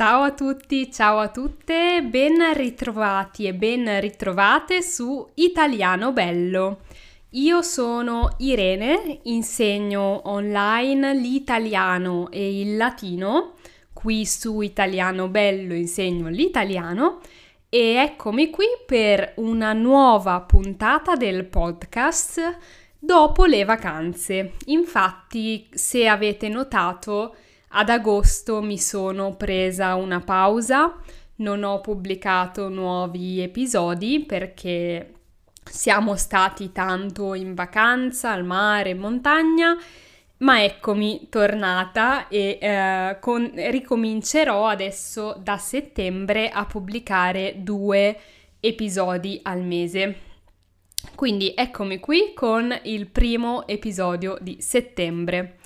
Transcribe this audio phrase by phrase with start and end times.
[0.00, 6.78] Ciao a tutti, ciao a tutte, ben ritrovati e ben ritrovate su Italiano Bello.
[7.32, 13.56] Io sono Irene, insegno online l'italiano e il latino,
[13.92, 17.20] qui su Italiano Bello insegno l'italiano
[17.68, 22.56] e eccomi qui per una nuova puntata del podcast
[22.98, 24.52] dopo le vacanze.
[24.64, 27.34] Infatti, se avete notato,
[27.72, 30.96] ad agosto mi sono presa una pausa,
[31.36, 35.14] non ho pubblicato nuovi episodi perché
[35.64, 39.76] siamo stati tanto in vacanza, al mare, in montagna,
[40.38, 48.18] ma eccomi tornata e eh, con, ricomincerò adesso da settembre a pubblicare due
[48.58, 50.28] episodi al mese.
[51.14, 55.58] Quindi eccomi qui con il primo episodio di settembre.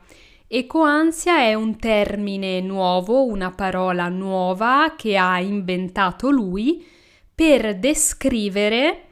[0.47, 6.85] Ecoansia è un termine nuovo, una parola nuova che ha inventato lui
[7.33, 9.08] per descrivere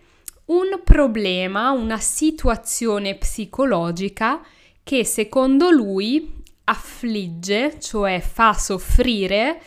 [0.47, 4.41] un problema, una situazione psicologica
[4.83, 9.61] che secondo lui affligge, cioè fa soffrire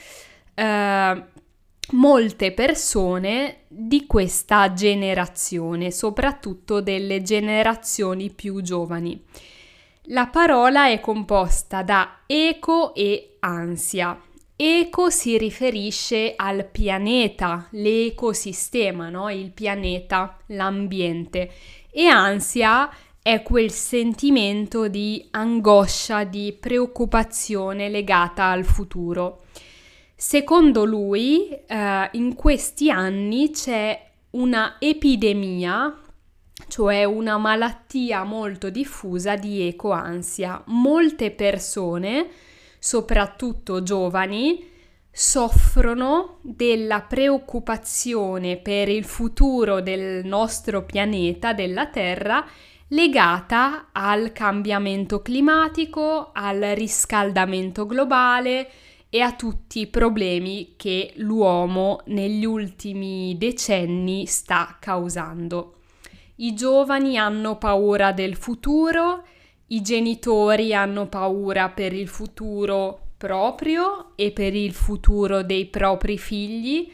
[0.54, 1.24] eh,
[1.92, 9.22] molte persone di questa generazione, soprattutto delle generazioni più giovani.
[10.04, 14.18] La parola è composta da eco e ansia.
[14.62, 19.30] Eco si riferisce al pianeta, l'ecosistema, no?
[19.30, 21.50] il pianeta, l'ambiente.
[21.90, 22.90] E ansia
[23.22, 29.44] è quel sentimento di angoscia, di preoccupazione legata al futuro.
[30.14, 36.02] Secondo lui, eh, in questi anni c'è una epidemia
[36.68, 40.62] cioè una malattia molto diffusa di ecoansia.
[40.66, 42.28] Molte persone,
[42.80, 44.66] soprattutto giovani,
[45.12, 52.44] soffrono della preoccupazione per il futuro del nostro pianeta, della Terra,
[52.88, 58.70] legata al cambiamento climatico, al riscaldamento globale
[59.10, 65.74] e a tutti i problemi che l'uomo negli ultimi decenni sta causando.
[66.36, 69.24] I giovani hanno paura del futuro,
[69.72, 76.90] i genitori hanno paura per il futuro proprio e per il futuro dei propri figli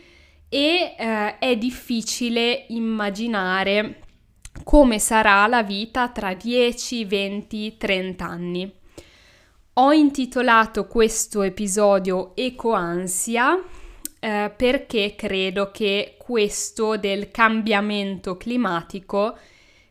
[0.49, 4.01] e eh, è difficile immaginare
[4.65, 8.73] come sarà la vita tra 10, 20, 30 anni.
[9.75, 13.63] Ho intitolato questo episodio Ecoansia
[14.19, 19.37] eh, perché credo che questo del cambiamento climatico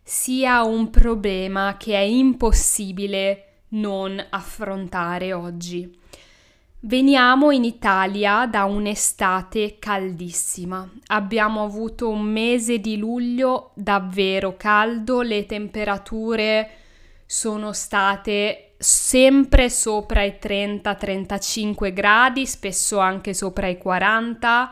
[0.07, 5.99] sia un problema che è impossibile non affrontare oggi.
[6.81, 10.87] Veniamo in Italia da un'estate caldissima.
[11.07, 16.69] Abbiamo avuto un mese di luglio davvero caldo, le temperature
[17.25, 24.71] sono state sempre sopra i 30-35 gradi, spesso anche sopra i 40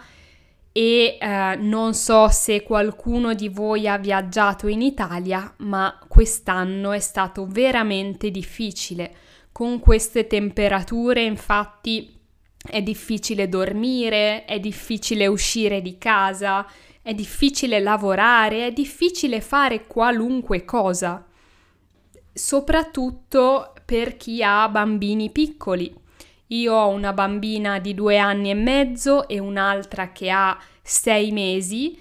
[0.75, 6.99] e eh, non so se qualcuno di voi ha viaggiato in Italia, ma quest'anno è
[6.99, 9.15] stato veramente difficile.
[9.51, 12.19] Con queste temperature, infatti,
[12.65, 16.65] è difficile dormire, è difficile uscire di casa,
[17.03, 21.23] è difficile lavorare, è difficile fare qualunque cosa,
[22.33, 26.01] soprattutto per chi ha bambini piccoli.
[26.53, 31.99] Io ho una bambina di due anni e mezzo e un'altra che ha sei mesi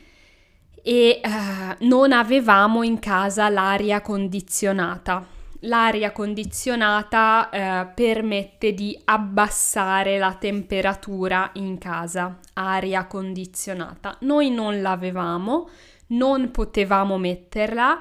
[0.82, 5.26] e uh, non avevamo in casa l'aria condizionata
[5.64, 14.16] l'aria condizionata eh, permette di abbassare la temperatura in casa, aria condizionata.
[14.20, 15.68] Noi non l'avevamo,
[16.08, 18.00] non potevamo metterla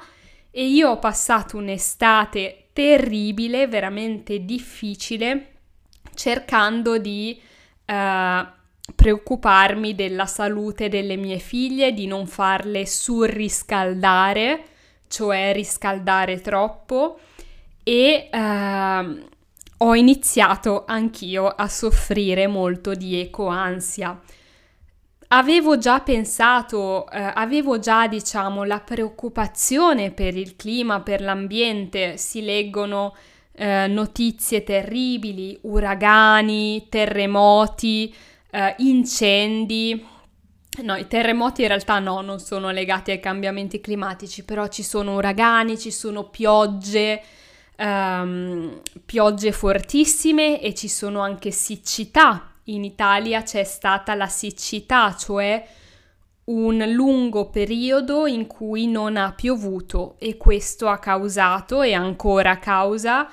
[0.50, 5.61] e io ho passato un'estate terribile, veramente difficile,
[6.22, 7.42] cercando di
[7.84, 8.48] eh,
[8.96, 14.66] preoccuparmi della salute delle mie figlie, di non farle surriscaldare,
[15.08, 17.20] cioè riscaldare troppo
[17.84, 19.20] e uh,
[19.78, 24.20] ho iniziato anch'io a soffrire molto di ecoansia.
[25.30, 32.44] Avevo già pensato, eh, avevo già diciamo la preoccupazione per il clima, per l'ambiente, si
[32.44, 33.16] leggono
[33.54, 38.14] eh, notizie terribili, uragani, terremoti,
[38.50, 40.06] eh, incendi.
[40.84, 45.16] No, i terremoti in realtà no, non sono legati ai cambiamenti climatici, però ci sono
[45.16, 47.22] uragani, ci sono piogge,
[47.78, 52.54] um, piogge fortissime e ci sono anche siccità.
[52.66, 55.68] In Italia c'è stata la siccità, cioè
[56.52, 63.30] un lungo periodo in cui non ha piovuto e questo ha causato e ancora causa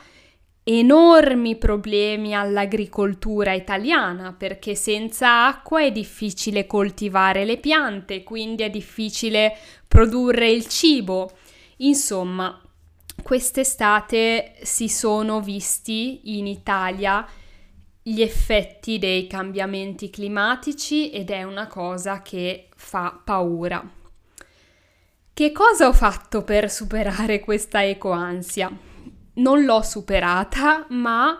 [0.62, 9.56] enormi problemi all'agricoltura italiana perché senza acqua è difficile coltivare le piante, quindi è difficile
[9.88, 11.30] produrre il cibo.
[11.78, 12.60] Insomma,
[13.22, 17.26] quest'estate si sono visti in Italia
[18.02, 23.86] gli effetti dei cambiamenti climatici ed è una cosa che fa paura.
[25.34, 28.70] Che cosa ho fatto per superare questa ecoansia?
[29.34, 31.38] Non l'ho superata, ma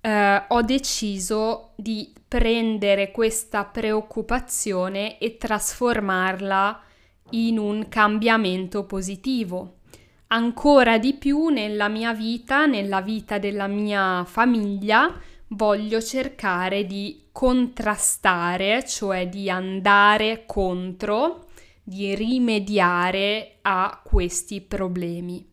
[0.00, 6.82] eh, ho deciso di prendere questa preoccupazione e trasformarla
[7.30, 9.76] in un cambiamento positivo
[10.28, 15.14] ancora di più nella mia vita, nella vita della mia famiglia,
[15.48, 21.46] voglio cercare di contrastare, cioè di andare contro,
[21.82, 25.46] di rimediare a questi problemi.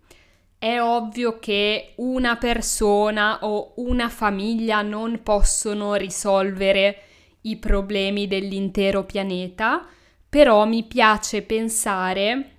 [0.58, 7.02] È ovvio che una persona o una famiglia non possono risolvere
[7.42, 9.86] i problemi dell'intero pianeta,
[10.28, 12.50] però mi piace pensare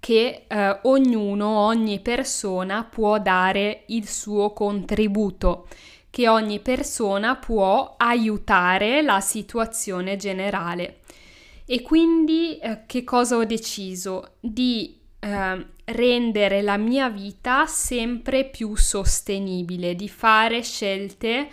[0.00, 5.68] che eh, ognuno, ogni persona può dare il suo contributo,
[6.10, 11.00] che ogni persona può aiutare la situazione generale.
[11.64, 14.36] E quindi eh, che cosa ho deciso?
[14.40, 21.48] Di eh, rendere la mia vita sempre più sostenibile, di fare scelte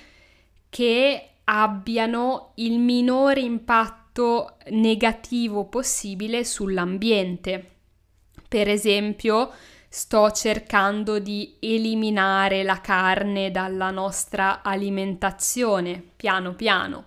[0.69, 7.71] che abbiano il minore impatto negativo possibile sull'ambiente.
[8.47, 9.51] Per esempio,
[9.95, 17.05] sto cercando di eliminare la carne dalla nostra alimentazione, piano piano.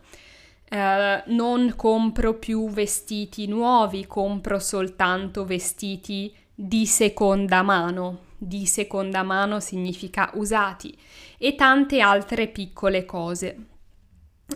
[0.67, 8.21] Eh, non compro più vestiti nuovi, compro soltanto vestiti di seconda mano.
[8.39, 10.97] Di seconda mano significa usati
[11.37, 13.67] e tante altre piccole cose.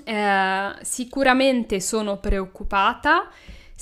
[0.04, 3.28] Eh, sicuramente sono preoccupata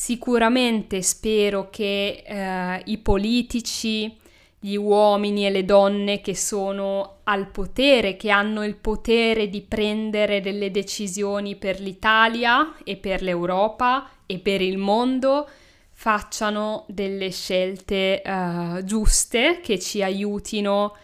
[0.00, 4.16] Sicuramente spero che eh, i politici,
[4.62, 10.42] gli uomini e le donne che sono al potere, che hanno il potere di prendere
[10.42, 15.48] delle decisioni per l'Italia e per l'Europa e per il mondo,
[15.92, 20.94] facciano delle scelte uh, giuste che ci aiutino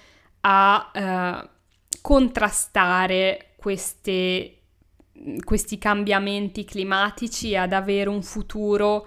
[0.40, 0.90] a
[1.42, 1.48] uh,
[2.02, 4.52] contrastare queste
[5.44, 9.06] questi cambiamenti climatici ad avere un futuro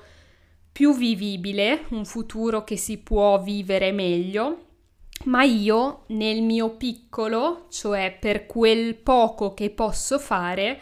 [0.80, 4.68] più vivibile, un futuro che si può vivere meglio,
[5.26, 10.80] ma io nel mio piccolo, cioè per quel poco che posso fare,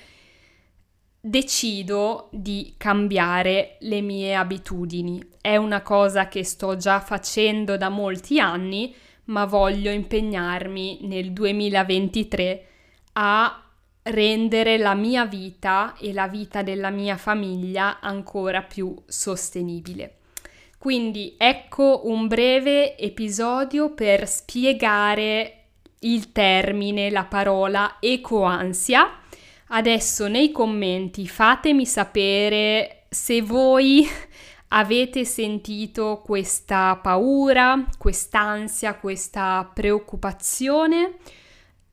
[1.20, 5.20] decido di cambiare le mie abitudini.
[5.42, 12.66] È una cosa che sto già facendo da molti anni, ma voglio impegnarmi nel 2023
[13.14, 13.67] a
[14.08, 20.18] rendere la mia vita e la vita della mia famiglia ancora più sostenibile.
[20.78, 25.54] Quindi ecco un breve episodio per spiegare
[26.00, 29.20] il termine, la parola ecoansia.
[29.70, 34.08] Adesso nei commenti fatemi sapere se voi
[34.70, 41.16] avete sentito questa paura, quest'ansia, questa preoccupazione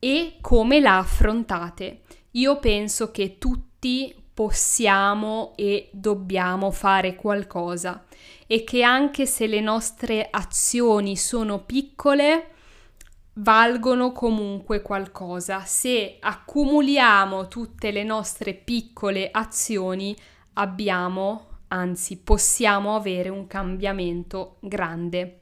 [0.05, 2.01] e come la affrontate.
[2.33, 8.05] Io penso che tutti possiamo e dobbiamo fare qualcosa
[8.45, 12.51] e che anche se le nostre azioni sono piccole,
[13.33, 15.61] valgono comunque qualcosa.
[15.61, 20.15] Se accumuliamo tutte le nostre piccole azioni,
[20.53, 25.39] abbiamo, anzi possiamo avere un cambiamento grande.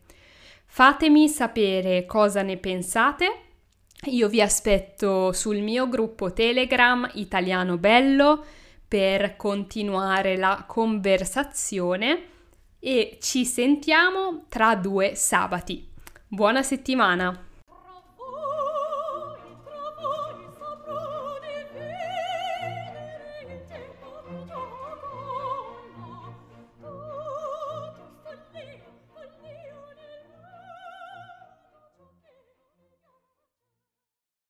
[0.65, 3.51] Fatemi sapere cosa ne pensate
[4.05, 8.43] io vi aspetto sul mio gruppo Telegram Italiano Bello
[8.87, 12.23] per continuare la conversazione
[12.79, 15.87] e ci sentiamo tra due sabati.
[16.27, 17.51] Buona settimana!